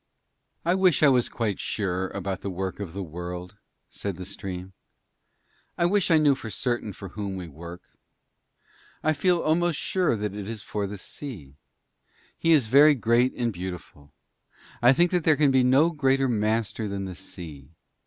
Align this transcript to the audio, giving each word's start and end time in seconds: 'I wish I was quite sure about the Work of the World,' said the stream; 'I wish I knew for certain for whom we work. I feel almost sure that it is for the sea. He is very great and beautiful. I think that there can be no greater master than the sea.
'I 0.65 0.73
wish 0.81 1.03
I 1.03 1.09
was 1.09 1.29
quite 1.29 1.59
sure 1.59 2.07
about 2.07 2.41
the 2.41 2.49
Work 2.49 2.79
of 2.79 2.93
the 2.93 3.03
World,' 3.03 3.55
said 3.87 4.15
the 4.15 4.25
stream; 4.25 4.73
'I 5.77 5.85
wish 5.85 6.09
I 6.09 6.17
knew 6.17 6.33
for 6.33 6.49
certain 6.49 6.91
for 6.91 7.09
whom 7.09 7.35
we 7.35 7.47
work. 7.47 7.83
I 9.03 9.13
feel 9.13 9.41
almost 9.41 9.77
sure 9.77 10.17
that 10.17 10.33
it 10.33 10.47
is 10.47 10.63
for 10.63 10.87
the 10.87 10.97
sea. 10.97 11.53
He 12.35 12.51
is 12.51 12.65
very 12.65 12.95
great 12.95 13.35
and 13.35 13.53
beautiful. 13.53 14.11
I 14.81 14.91
think 14.91 15.11
that 15.11 15.23
there 15.23 15.37
can 15.37 15.51
be 15.51 15.61
no 15.63 15.91
greater 15.91 16.27
master 16.27 16.87
than 16.87 17.05
the 17.05 17.15
sea. 17.15 17.69